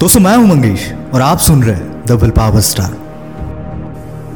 दोस्तों 0.00 0.20
मैं 0.20 0.36
हूँ, 0.36 0.46
मंगेश, 0.48 0.92
और 1.14 1.20
आप 1.20 1.38
सुन 1.38 1.62
रहे 1.62 1.74
हैं 1.76 2.16
विल 2.16 2.30
पावर 2.30 2.60
स्टार 2.60 2.92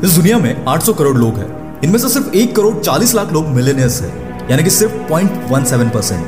इस 0.04 0.10
दुनिया 0.10 0.38
में 0.38 0.64
800 0.64 0.92
करोड़ 0.92 1.16
लोग 1.16 1.36
हैं। 1.36 1.80
इनमें 1.82 1.98
से 1.98 2.08
सिर्फ़ 2.08 2.34
एक 2.34 2.56
करोड़ 2.56 2.74
40 2.78 3.14
लाख 3.14 3.32
लोग 3.32 3.46
मिलेनियर्स 3.46 4.00
हैं, 4.02 4.48
यानी 4.50 4.64
कि 4.64 4.70
सिर्फ़ 4.70 4.92
0.17 5.12 5.90
परसेंट 5.90 6.26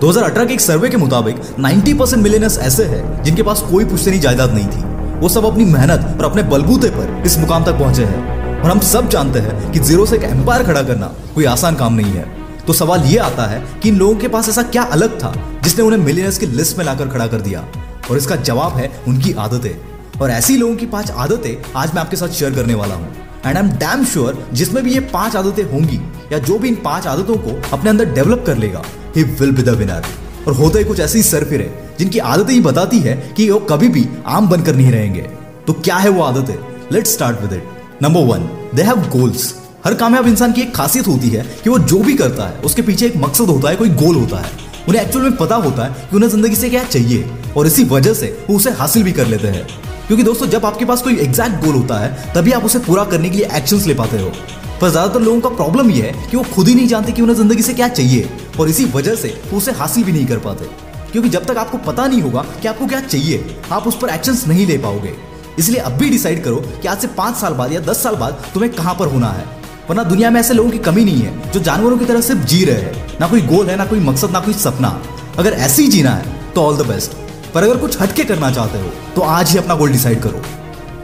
दो 0.00 0.12
के 0.46 0.54
एक 0.54 0.60
सर्वे 0.60 0.88
के 0.88 0.96
मुताबिक 0.96 1.40
90 1.60 1.94
परसेंट 1.94 2.22
मिलेनियर्स 2.22 2.58
ऐसे 2.58 2.84
हैं 2.84 3.22
जिनके 3.22 3.42
पास 3.42 3.60
कोई 3.60 3.84
पुश्तनी 3.84 4.18
जायदाद 4.18 4.54
नहीं 4.54 4.66
थी। 4.66 4.84
वो 5.20 5.28
सब 5.28 5.44
अपनी 5.44 5.64
मेहनत 5.64 6.18
और 6.18 6.30
अपने 6.30 6.42
बलबूते 6.42 6.90
पर 6.90 7.22
इस 7.26 7.38
मुकाम 7.38 7.64
तक 7.64 7.78
पहुँचे 7.78 8.04
हैं। 8.04 8.60
और 8.62 8.70
हम 8.70 8.80
सब 8.80 9.08
जानते 9.08 9.38
हैं 9.38 9.72
कि 9.72 9.78
ज़ीरो 9.78 10.06
से 10.06 10.16
एक 10.16 10.24
एम्पायर 10.24 10.62
खड़ा 10.62 10.82
करना 10.82 11.06
कोई 11.34 11.44
आसान 11.44 11.74
काम 11.74 11.94
नहीं 11.94 12.12
है। 12.12 12.26
तो 12.66 12.72
सवाल 12.72 13.00
ये 13.00 13.18
आता 13.18 13.46
है 13.46 13.62
कि 13.82 13.88
इन 13.88 13.96
लोगों 13.96 14.14
के 14.16 14.28
पास 14.28 14.48
ऐसा 14.48 14.62
क्या 14.62 14.82
अलग 14.82 15.18
था 15.18 15.34
जिसने 15.64 15.84
उन्हें 15.84 16.00
मिलियनर्स 16.00 16.38
की 16.38 16.46
लिस्ट 16.46 16.78
में 16.78 16.84
लाकर 16.84 17.08
खड़ा 17.08 17.26
कर 17.26 17.40
दिया? 17.40 17.64
और 18.10 18.16
इसका 18.16 18.36
जवाब 18.38 18.76
है 18.76 18.90
उनकी 19.08 19.32
आदतें। 19.34 20.18
और 20.20 20.30
ऐसी 20.30 20.56
लोगों 20.56 20.74
की 20.76 20.86
पाँच 20.86 21.10
आदतें 21.10 21.72
आज 21.76 21.94
मैं 21.94 22.00
आपके 22.02 22.16
साथ 22.16 22.28
शेयर 22.30 22.54
करने 22.54 22.74
वाला 22.74 22.94
हूँ। 22.94 23.14
And 23.46 23.56
I 23.56 23.62
am 23.62 23.70
damn 23.78 24.04
sure 24.04 24.46
जिसमें 24.52 24.82
भी 24.84 24.92
ये 24.92 25.00
पाँच 25.08 25.36
आदतें 25.36 25.62
होंगी, 25.64 26.00
या 26.32 26.38
जो 26.40 26.58
भी 26.58 26.68
इन 26.68 26.74
पाँच 26.84 27.06
आदतों 27.06 27.36
को 27.36 27.60
अपने 27.72 27.90
अंदर 27.90 28.12
डेवलप 28.14 28.44
कर 28.46 28.56
लेगा 28.56 28.82
he 29.16 29.22
will 29.22 29.52
be 29.52 29.62
the 29.62 29.76
winner 29.78 30.04
और 30.46 30.54
होते 30.54 30.78
ही 30.78 30.84
कुछ 30.84 31.00
ऐसी 31.00 31.22
सरफिरे, 31.22 31.70
जिनकी 31.98 32.18
आदतें 32.20 32.52
ही 32.54 32.60
बताती 32.62 32.98
है 32.98 33.14
कि 33.36 33.50
वो 33.50 33.58
कभी 33.70 33.88
भी 33.88 34.06
आम 34.26 34.48
बनकर 34.48 34.76
नहीं 34.76 34.90
रहेंगे। 34.92 35.22
तो 35.66 35.72
क्या 35.74 35.96
है 35.96 36.08
वो 36.08 36.22
आदतें? 36.22 36.54
Let's 36.92 37.12
start 37.14 37.40
with 37.40 37.52
it 37.52 38.02
number 38.02 38.24
one 38.26 38.48
they 38.74 38.82
have 38.82 39.08
goals 39.10 39.54
हर 39.84 39.94
कामयाब 39.94 40.26
इंसान 40.26 40.52
की 40.52 40.60
एक 40.60 40.74
खासियत 40.74 41.06
होती 41.08 41.28
है 41.28 41.42
कि 41.64 41.70
वो 41.70 41.78
जो 41.80 41.98
भी 41.98 42.14
करता 42.14 42.46
है, 42.46 42.60
उसके 42.60 42.82
पीछे 42.82 43.06
एक 43.06 43.16
मकसद 43.16 43.48
होता 43.48 43.68
है, 43.70 43.76
कोई 43.76 43.88
गोल 43.90 44.16
होता 44.16 44.38
है। 44.38 44.50
उन्हें 44.88 45.02
एक्चुअल 45.02 45.24
में 45.24 45.36
पता 45.36 45.56
होता 45.56 45.84
है 45.84 46.08
कि 46.10 46.16
उन्हें 46.16 46.30
ज़िंदगी 46.30 46.56
से 46.56 46.70
क्या 46.70 46.82
चाहिए। 46.84 47.22
और 47.56 47.66
इसी 47.66 47.84
वजह 47.84 48.14
से 48.14 48.26
वो 48.50 48.56
उसे 48.56 48.70
हासिल 48.70 49.02
भी 49.02 49.12
कर 49.12 49.26
लेते 49.26 49.48
हैं। 49.48 49.66
क्योंकि 50.06 50.22
दोस्तों, 50.22 50.46
जब 50.46 50.66
आपके 50.66 50.84
पास 50.84 51.02
कोई 51.02 51.16
एग्जैक्ट 51.18 51.64
गोल 51.64 51.74
होता 51.74 51.98
है, 51.98 52.32
तभी 52.34 52.52
आप 52.52 52.64
उसे 52.64 52.78
पूरा 52.78 53.04
करने 53.04 53.30
के 53.30 53.36
लिए 53.36 53.48
एक्शंस 53.54 53.86
ले 53.86 53.94
पाते 53.94 54.18
हो। 54.18 54.32
पर 54.80 54.90
ज़्यादातर 54.90 55.20
लोगों 55.20 55.40
का 55.40 55.48
प्रॉब्लम 55.48 55.90
यह 55.90 56.04
है 56.04 56.28
कि 56.30 56.36
वो 56.36 56.42
खुद 56.54 56.68
ही 56.68 56.74
नहीं 56.74 56.88
जानते 56.88 57.12
कि 57.12 57.22
उन्हें 57.22 57.36
ज़िंदगी 57.36 57.62
से 57.62 57.74
क्या 57.74 57.88
चाहिए, 57.88 58.28
और 58.60 58.68
इसी 58.68 58.84
वजह 58.84 59.14
से 59.14 59.28
वो 59.52 59.58
उसे 59.58 59.72
हासिल 59.72 60.04
भी 60.04 60.12
नहीं 60.12 60.26
कर 60.26 60.38
पाते। 60.38 60.68
क्योंकि 61.12 61.28
जब 61.28 61.44
तक 61.44 61.56
आपको 61.56 61.78
पता 61.78 62.06
नहीं 62.06 62.22
होगा 62.22 62.44
कि 62.62 62.68
आपको 62.68 62.86
क्या 62.86 63.00
चाहिए, 63.00 63.44
आप 63.72 63.86
उस 63.86 63.98
पर 63.98 64.08
एक्शंस 64.08 64.46
नहीं 64.46 64.66
ले 64.66 64.78
पाओगे। 64.78 65.14
इसलिए 65.58 65.80
अब 65.80 65.92
भी 65.92 66.10
डिसाइड 66.10 66.44
करो 66.44 66.56
कि 66.82 66.88
आज 66.88 66.98
से 66.98 67.06
पाँच 67.16 67.36
साल 67.36 67.54
बाद 67.54 67.72
या 67.72 67.80
दस 67.80 68.02
साल 68.02 68.14
बाद 68.14 68.42
तुम्हें 68.54 68.72
कहाँ 68.72 68.94
पर 68.94 69.06
होना 69.06 69.30
है। 69.30 69.44
वरना 69.90 70.02
दुनिया 70.04 70.30
में 70.30 70.40
ऐसे 70.40 70.54
लोगों 70.54 70.70
की 70.70 70.78
कमी 70.78 71.04
नहीं 71.04 71.22
है, 71.22 71.52
जो 71.52 71.60
जानवरों 71.60 71.98
की 71.98 72.04
तरह 72.04 72.20
सिर्फ़ 72.20 72.40
जी 72.42 72.64
रहे 72.64 72.80
हैं। 72.80 73.20
ना 73.20 73.26
कोई 73.26 73.40
गोल 73.42 73.66
है, 73.66 73.76
ना 73.76 73.84
कोई 73.84 74.00
मकसद, 74.00 74.30
ना 74.30 74.40
कोई 74.40 74.54
सपना। 74.54 75.00
अगर 75.38 75.52
ऐसे 75.52 75.82
ही 75.82 75.88
जीना 75.88 76.10
है 76.10 76.52
तो 76.54 76.62
ऑल 76.62 76.76
द 76.76 76.86
बेस्ट 76.86 77.25
पर 77.56 77.64
अगर 77.64 77.76
कुछ 77.76 78.00
हटके 78.00 78.24
करना 78.24 78.50
चाहते 78.50 78.78
हो 78.78 78.88
तो 79.14 79.20
आज 79.24 79.50
ही 79.50 79.58
अपना 79.58 79.74
गोल 79.74 79.92
डिसाइड 79.92 80.20
करो। 80.22 80.40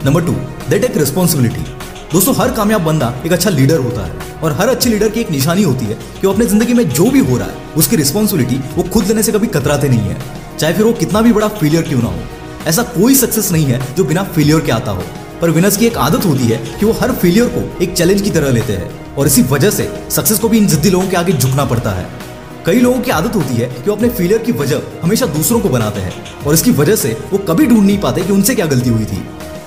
Number 0.05 0.25
two 0.25 0.31
they 0.69 0.79
take 0.79 0.97
responsibility 0.97 1.61
दोस्तों, 2.11 2.35
हर 2.35 2.51
कामयाब 2.51 2.81
बंदा 2.81 3.13
एक 3.25 3.31
अच्छा 3.33 3.49
लीडर 3.49 3.77
होता 3.77 4.01
है 4.01 4.39
और 4.43 4.51
हर 4.53 4.69
अच्छे 4.69 4.89
लीडर 4.89 5.09
की 5.09 5.19
एक 5.21 5.31
निशानी 5.31 5.63
होती 5.63 5.85
है 5.85 5.93
कि 5.93 6.27
वो 6.27 6.33
अपनी 6.33 6.45
ज़िंदगी 6.45 6.73
में 6.73 6.83
जो 6.89 7.09
भी 7.11 7.19
हो 7.21 7.37
रहा 7.37 7.47
है, 7.47 7.55
उसकी 7.77 7.95
रिस्पॉन्सिबिलिटी 7.95 8.59
वो 8.75 8.83
खुद 8.83 9.07
लेने 9.07 9.23
से 9.23 9.31
कभी 9.31 9.47
कतराते 9.47 9.89
नहीं 9.89 10.09
है। 10.09 10.17
चाहे 10.57 10.73
फिर 10.73 10.85
वो 10.85 10.91
कितना 10.93 11.21
भी 11.21 11.33
बड़ा 11.33 11.47
फेलियर 11.55 11.83
क्यों 11.83 12.01
ना 12.01 12.07
हो। 12.07 12.67
ऐसा 12.67 12.83
कोई 12.91 13.15
सक्सेस 13.15 13.51
नहीं 13.51 13.65
है 13.65 13.81
जो 13.95 14.03
बिना 14.03 14.23
फेलियर 14.35 14.59
के 14.59 14.71
आता 14.71 14.91
हो। 14.91 15.03
पर 15.41 15.51
विनर्स 15.51 15.77
की 15.77 15.85
एक 15.85 15.97
आदत 15.99 16.25
होती 16.25 16.47
है 16.47 16.57
कि 16.69 16.85
वो 16.85 16.91
हर 17.01 17.11
फेलियर 17.15 17.47
को 17.55 17.83
एक 17.83 17.93
चैलेंज 17.93 18.21
की 18.21 18.31
तरह 18.31 18.51
लेते 18.51 18.73
हैं 18.73 19.15
और 19.15 19.27
इसी 19.27 19.41
वजह 19.49 19.71
से 19.71 19.89
सक्सेस 20.11 20.39
को 20.39 20.49
भी 20.49 20.57
इन 20.57 20.67
जिद्दी 20.67 20.89
लोगों 20.89 21.07
के 21.07 21.17
आगे 21.17 21.33
झुकना 21.33 21.65
पड़ता 21.65 21.91
है। 21.91 22.07
कई 22.65 22.79
लोगों 22.79 22.99
की 22.99 23.11
आदत 23.11 23.35
होती 23.35 23.55
है 23.55 23.67
कि 23.67 23.89
वो 23.89 23.95
अपने 23.95 24.09
फेलियर 24.09 24.41
की 24.41 24.51
वजह 24.51 24.81
हमेशा 25.01 25.25
दूसरों 25.27 25.59
को 25.59 25.69
बनाते 25.69 26.01
हैं 26.01 26.13
और 26.43 26.53
इसकी 26.53 26.71
वजह 26.71 26.95
से 26.95 27.11
वो 27.31 27.37
कभी 27.49 27.65
ढूंढ 27.67 27.85
नहीं 27.85 27.97
पाते 28.01 28.21
कि 28.21 28.31
उनसे 28.33 28.55
क्या 28.55 28.65
गलती 28.65 28.89
हुई 28.89 29.05
थी। 29.05 29.21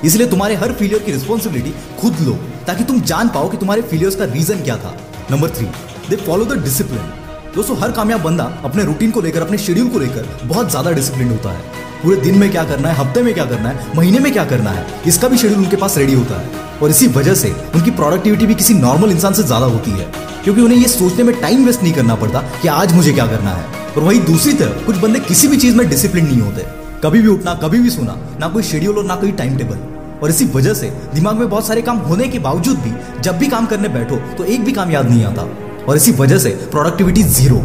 इसलिए 0.04 0.26
तुम्हारे 0.26 0.54
हर 0.54 0.72
फेलियर 0.72 1.02
की 1.02 1.12
रिस्पॉन्सिबिलिटी 1.12 1.72
खुद 2.00 2.20
लो, 2.20 2.38
ताकि 2.66 2.84
तुम 2.84 3.00
जान 3.02 3.28
पाओ 3.28 3.48
कि 3.48 3.56
तुम्हारे 3.56 3.82
फेलियर्स 3.82 4.16
का 4.16 4.24
रीजन 4.26 4.62
क्या 4.62 4.76
था। 4.76 4.96
Number 5.30 5.50
three 5.50 5.66
they 6.10 6.16
follow 6.16 6.44
the 6.44 6.62
discipline 6.62 7.12
दोस्तों, 7.54 7.76
हर 7.78 7.92
कामयाब 7.92 8.22
बंदा 8.22 8.44
अपने 8.64 8.84
रूटीन 8.84 9.10
को 9.10 9.20
लेकर, 9.20 9.42
अपने 9.42 9.58
शेड्यूल 9.58 9.88
को 9.88 9.98
लेकर 9.98 10.28
बहुत 10.44 10.70
ज़्यादा 10.70 10.90
डिसिप्लिन 10.92 11.30
होता 11.30 11.50
है। 11.50 11.84
पूरे 12.02 12.16
दिन 12.20 12.38
में 12.38 12.50
क्या 12.50 12.64
करना 12.64 12.88
है, 12.88 12.94
हफ़्ते 12.96 13.22
में 13.22 13.32
क्या 13.34 13.44
करना 13.44 13.68
है, 13.68 13.96
महीने 13.96 14.18
में 14.18 14.32
क्या 14.32 14.44
करना 14.44 14.70
है, 14.70 14.86
इसका 15.06 15.28
भी 15.28 15.38
शेड्यूल 15.38 15.60
उनके 15.60 15.76
पास 15.76 15.96
रेडी 15.98 16.14
होता 16.14 16.40
है। 16.40 16.64
और 16.82 16.90
इसी 16.90 17.06
वजह 17.08 17.34
से 17.34 17.54
उनकी 17.74 17.90
प्रोडक्टिविटी 17.92 18.46
भी 18.46 18.54
किसी 18.54 18.74
नॉर्मल 18.74 19.10
इंसान 19.10 19.32
से 19.32 19.42
ज़्यादा 19.42 19.66
होती 19.66 19.90
है, 19.90 20.10
क्योंकि 20.44 20.60
उन्हें 20.60 20.78
ये 20.78 20.88
सोचने 20.88 21.24
में 21.24 21.34
टाइम 21.40 21.64
वेस्ट 21.66 21.82
नहीं 21.82 21.92
करना 21.92 22.14
पड़ता 22.14 22.40
कि 22.62 22.68
आज 22.70 22.94
मुझे 22.94 23.12
क्या 23.12 23.26
करना 23.26 23.50
है। 23.50 23.64
और 23.88 24.02
वही 24.02 24.18
दूसरी 24.22 24.52
तरफ़ 24.54 24.84
कुछ 24.86 24.96
बंदे 24.98 25.20
किसी 25.22 25.48
भी 25.48 25.56
चीज़ 25.56 25.76
में 25.76 25.88
डिसिप्लिन 25.90 26.26
नहीं 26.26 26.40
होते। 26.40 26.66
कभी 27.04 27.20
भी 27.22 27.28
उठना, 27.28 27.54
कभी 27.56 27.80
भी 27.80 27.90
सोना, 27.90 28.16
ना 28.40 28.48
कोई 28.48 28.62
शेड्यूल 28.64 28.98
और 28.98 29.04
ना 29.04 29.16
कोई 29.16 29.32
टाइम 29.32 29.56
टेबल 29.56 29.78
और 30.22 30.30
इसी 30.30 30.44
वजह 30.52 30.74
से 30.74 30.90
दिमाग 31.14 31.36
में 31.36 31.48
बहुत 31.48 31.66
सारे 31.66 31.82
काम 31.82 31.96
होने 32.08 32.28
के 32.28 32.38
बावजूद 32.40 32.76
भी 32.78 32.92
जब 33.22 33.38
भी 33.38 33.48
काम 33.48 33.66
करने 33.66 33.88
बैठो 33.90 34.16
तो 34.36 34.44
एक 34.44 34.64
भी 34.64 34.72
काम 34.72 34.90
याद 34.90 35.10
नहीं 35.10 35.24
आता। 35.24 35.48
और 35.84 35.96
इसी 35.96 36.12
वजह 36.14 36.38
से 36.38 36.50
प्रोडक्टिविटी 36.70 37.22
ज़ीरो 37.22 37.56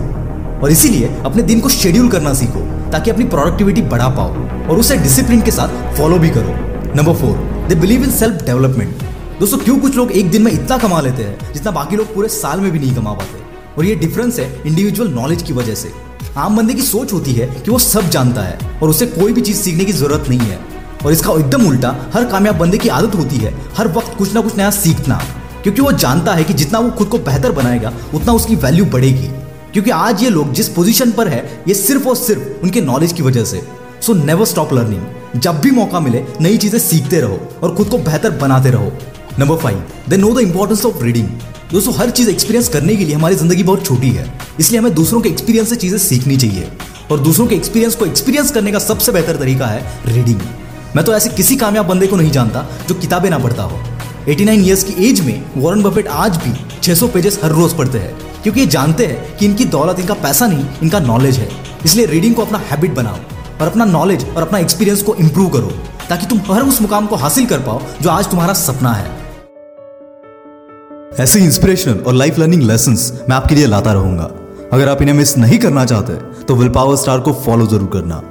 और 0.62 0.72
इसीलिए 0.72 1.16
अपने 1.25 1.44
दिन 1.44 1.59
को 1.59 1.70
शेड्यूल 1.72 2.09
करना 2.09 2.34
सीखो। 2.34 2.59
ताकि 2.91 3.12
अपनी 3.12 3.25
प्रोडक्टिविटी 3.25 3.81
बढ़ा 3.84 4.07
पाओ 4.09 4.68
और 4.68 4.79
उसे 4.79 4.97
डिसिप्लिन 4.97 5.41
के 5.41 5.52
साथ 5.52 5.97
फॉलो 5.97 6.19
भी 6.19 6.29
करो। 6.29 6.56
Number 6.96 7.13
four 7.13 7.38
they 7.68 7.75
believe 7.75 8.03
in 8.03 8.12
self 8.12 8.46
development 8.46 9.03
दोस्तों, 9.40 9.57
क्यों 9.57 9.78
कुछ 9.79 9.96
लोग 9.96 10.12
एक 10.12 10.29
दिन 10.31 10.41
में 10.41 10.52
इतना 10.52 10.78
कमा 10.78 11.00
लेते 11.02 11.24
हैं 11.24 11.53
जितना 11.53 11.72
बाकी 11.72 11.96
लोग 11.96 12.13
पूरे 12.16 12.28
साल 12.29 12.59
में 12.59 12.72
भी 12.72 12.79
नहीं 12.79 12.96
कमा 12.96 13.13
पाते? 13.13 13.40
और 13.78 13.85
ये 13.85 13.96
डिफरेंस 13.96 14.40
है 14.40 14.47
इंडिविजुअल 14.66 15.09
नॉलेज 15.12 15.41
की 15.41 15.53
वजह 15.53 15.75
से। 15.75 15.91
आम 16.38 16.57
बंदे 16.57 16.74
की 16.74 16.81
सोच 16.81 17.13
होती 17.13 17.34
है 17.34 17.47
कि 17.56 17.72
वो 17.72 17.79
सब 17.79 18.09
जानता 18.09 18.41
है 18.41 18.79
और 18.81 18.90
उसे 18.90 19.06
कोई 19.08 19.34
भी 19.34 19.41
चीज़ 19.41 19.58
सीखने 19.58 19.85
की 19.85 19.91
ज़रूरत 19.94 20.29
नहीं 20.29 20.40
है। 20.40 20.59
और 21.06 21.12
इसका 21.12 21.34
एकदम 21.34 21.66
उल्टा, 21.68 21.96
हर 22.13 22.25
कामयाब 22.25 22.58
बंदे 22.58 22.78
की 22.78 22.90
आदत 22.90 23.16
होती 23.16 23.38
है 23.38 23.53
हर 23.78 23.88
वक्त 23.88 24.18
कुछ 24.18 24.34
ना 24.35 24.41
कुछ 24.41 24.58
नया 24.58 24.69
सीखना, 24.72 25.22
क्योंकि 25.63 25.81
वो 25.81 25.91
जानता 25.94 26.34
है 26.34 26.44
कि 26.44 26.53
जितना 26.53 26.79
वो 26.79 26.91
खुद 26.91 27.08
को 27.08 27.18
बेहतर 27.19 27.52
बनाएगा, 27.52 27.94
उतना 28.13 28.34
उसकी 28.34 28.56
वैल्यू 28.58 28.85
बढ़ेगी। 28.88 29.29
क्योंकि 29.74 29.90
आज 29.90 30.24
ये 30.24 30.30
लोग 30.30 30.52
जिस 30.54 30.70
पोजीशन 30.70 31.12
पर 31.12 31.28
है, 31.28 31.64
ये 31.68 31.74
सिर्फ़ 31.74 32.08
और 32.08 32.16
सिर्फ़ 32.16 32.64
उनके 32.64 32.82
नॉलेज 32.82 33.14
की 33.14 33.24
वजह 33.24 33.44
से। 33.46 33.62
सो 34.02 34.14
नेवर 34.16 34.46
स्टॉप 34.46 34.74
लर्निंग 34.74 35.40
जब 35.42 35.59
भी 35.62 35.72
मौका 35.72 36.00
मिले, 36.00 36.24
नई 36.42 36.58
चीज़ें 36.58 36.80
सीखते 36.80 37.20
रहो 37.22 37.40
और 37.64 37.76
खुद 37.76 37.90
को 37.90 37.98
बेहतर 38.00 38.32
बनाते 38.38 38.72
रहो। 38.72 38.92
Number 39.40 39.56
five 39.56 39.84
they 40.09 40.18
know 40.18 40.34
the 40.34 40.40
importance 40.40 40.86
of 40.86 41.04
reading 41.04 41.28
दोस्तों, 41.72 41.94
हर 41.96 42.09
चीज़ 42.09 42.30
एक्सपीरियंस 42.30 42.68
करने 42.70 42.96
के 42.96 43.06
लिए 43.06 43.16
हमारी 43.16 43.36
ज़िंदगी 43.36 43.64
बहुत 43.64 43.86
छोटी 43.86 44.09
है। 44.09 44.26
इसलिए 44.59 44.80
हमें 44.80 44.94
दूसरों 44.94 45.22
के 45.22 45.30
एक्सपीरियंस 45.30 45.70
से 45.70 45.76
चीज़ें 45.76 45.98
सीखनी 45.98 46.38
चाहिए। 46.38 46.72
और 47.12 47.20
दूसरों 47.20 47.46
के 47.48 47.56
एक्सपीरियंस 47.56 47.96
को 47.96 48.06
एक्सपीरियंस 48.06 48.52
करने 48.52 48.72
का 48.72 48.80
सबसे 48.80 49.12
बेहतर 49.12 49.38
तरीका 49.38 49.68
है 49.68 49.84
रीडिंग 50.08 50.42
मैं 50.96 51.06
तो 51.06 51.14
ऐसे 51.14 51.30
किसी 51.30 51.56
कामयाब 51.56 51.88
बंदे 51.88 52.08
को 52.08 52.16
नहीं 52.16 52.32
जानता 52.32 52.66
जो 52.88 52.96
किताबें 52.96 53.30
ना 53.30 53.38
पढ़ता 53.40 53.64
हो। 53.64 53.80
89 54.30 54.66
ईयर्स 54.66 54.84
की 54.84 55.09
एज 55.09 55.22
में 55.26 55.44
वॉरेन 55.58 55.84
बफेट 55.84 56.08
आज 56.08 56.38
भी 56.38 56.53
600 56.82 57.08
पेजेस 57.08 57.40
हर 57.44 57.52
रोज 57.52 57.74
पढ़ते 57.74 57.98
हैं। 57.98 58.31
क्योंकि 58.44 58.59
ये 58.59 58.66
जानते 58.68 59.06
हैं 59.06 59.38
कि 59.38 59.46
इनकी 59.46 59.66
दौलत, 59.68 60.00
इनका 60.00 60.13
पैसा 60.24 60.47
नहीं, 60.47 60.66
इनका 60.84 61.00
नॉलेज 61.02 61.38
है। 61.38 61.50
इसलिए 61.85 62.06
रीडिंग 62.06 62.35
को 62.35 62.41
अपना 62.41 62.57
हैबिट 62.69 62.94
बनाओ 62.96 63.18
और 63.62 63.68
अपना 63.68 63.85
नॉलेज 63.88 64.25
और 64.28 64.41
अपना 64.41 64.59
एक्सपीरियंस 64.59 65.02
को 65.03 65.16
इम्प्रूव 65.18 65.50
करो, 65.50 65.72
ताकि 66.09 66.25
तुम 66.25 66.40
हर 66.47 66.62
उस 66.63 66.81
मुकाम 66.81 67.07
को 67.07 67.16
हासिल 67.18 67.46
कर 67.46 67.59
पाओ 67.59 67.81
जो 68.02 68.09
आज 68.09 68.29
तुम्हारा 68.29 68.53
सपना 68.56 68.91
है। 68.91 69.19
ऐसे 71.19 71.40
इंस्पिरेशनल 71.40 72.00
और 72.00 72.13
लाइफ 72.13 72.40
लर्निंग 72.40 72.62
लेसन 72.63 72.97
मैं 73.29 73.35
आपके 73.35 73.56
लिए 73.56 73.66
लाता 73.68 73.94
रहूँगा। 73.94 74.29
अगर 74.73 74.90
आप 74.90 75.02
इन्हें 75.02 75.16
मिस 75.16 75.38
नहीं 75.38 75.58
करना 75.59 75.85
चाहते 75.85 76.13
तो 76.44 76.56
विल 76.56 76.69
पावर 76.72 76.96
स्टार 76.96 77.19
को 77.19 77.34
फॉलो 77.46 77.66
ज़रूर 77.68 77.90
करना। 77.94 78.22